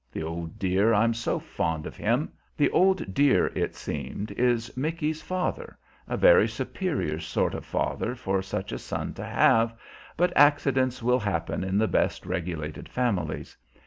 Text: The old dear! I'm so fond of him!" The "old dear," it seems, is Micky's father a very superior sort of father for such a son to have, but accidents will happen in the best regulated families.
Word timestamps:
The 0.11 0.23
old 0.23 0.57
dear! 0.57 0.95
I'm 0.95 1.13
so 1.13 1.37
fond 1.37 1.85
of 1.85 1.95
him!" 1.95 2.31
The 2.57 2.71
"old 2.71 3.13
dear," 3.13 3.51
it 3.53 3.75
seems, 3.75 4.31
is 4.31 4.75
Micky's 4.75 5.21
father 5.21 5.77
a 6.07 6.17
very 6.17 6.47
superior 6.47 7.19
sort 7.19 7.53
of 7.53 7.63
father 7.63 8.15
for 8.15 8.41
such 8.41 8.71
a 8.71 8.79
son 8.79 9.13
to 9.13 9.23
have, 9.23 9.75
but 10.17 10.33
accidents 10.35 11.03
will 11.03 11.19
happen 11.19 11.63
in 11.63 11.77
the 11.77 11.87
best 11.87 12.25
regulated 12.25 12.89
families. 12.89 13.55